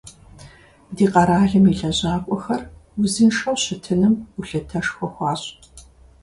[0.95, 2.61] Ди къэралым и лэжьакӀуэхэр
[3.01, 5.49] узыншэу щытыным гулъытэшхуэ хуащӀ.